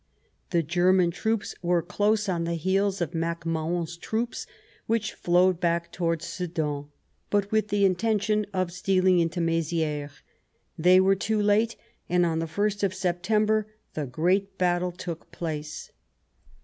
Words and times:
The 0.49 0.63
German 0.63 1.13
armies 1.23 1.53
were 1.61 1.83
close 1.83 2.27
on 2.27 2.45
the 2.45 2.55
heels 2.55 3.01
of 3.01 3.13
Mac 3.13 3.45
Mahon's 3.45 3.95
troops, 3.97 4.47
which 4.87 5.13
flowed 5.13 5.59
back 5.59 5.91
towards 5.91 6.25
Sedan, 6.25 6.85
but 7.29 7.51
with 7.51 7.67
the 7.67 7.85
intention 7.85 8.47
of 8.51 8.71
stealing 8.71 9.19
into 9.19 9.39
Mezieres. 9.39 10.23
They 10.75 10.99
were 10.99 11.13
too 11.13 11.39
late, 11.39 11.75
and 12.09 12.25
on 12.25 12.39
the 12.39 12.47
ist 12.65 12.81
of 12.81 12.95
September 12.95 13.67
the 13.93 14.07
great 14.07 14.57
battle 14.57 14.91
took 14.91 15.31
place. 15.31 15.91